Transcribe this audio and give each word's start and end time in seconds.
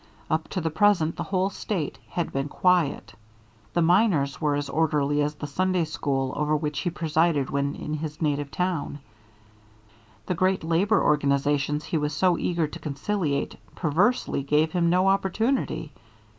Up 0.31 0.47
to 0.47 0.59
the 0.61 0.71
present 0.71 1.15
the 1.15 1.21
whole 1.29 1.51
State 1.51 1.99
had 2.07 2.31
been 2.31 2.47
quiet. 2.47 3.13
The 3.73 3.83
miners 3.83 4.41
were 4.41 4.55
as 4.55 4.67
orderly 4.67 5.21
as 5.21 5.35
the 5.35 5.45
Sunday 5.45 5.85
school 5.85 6.33
over 6.35 6.55
which 6.57 6.79
he 6.79 6.89
presided 6.89 7.51
when 7.51 7.75
in 7.75 7.93
his 7.93 8.19
native 8.19 8.49
town. 8.49 8.97
The 10.25 10.33
great 10.33 10.63
labor 10.63 11.03
organizations 11.03 11.83
he 11.85 11.99
was 11.99 12.13
so 12.13 12.35
eager 12.39 12.65
to 12.65 12.79
conciliate 12.79 13.57
perversely 13.75 14.41
gave 14.41 14.71
him 14.71 14.89
no 14.89 15.07
opportunity. 15.07 15.91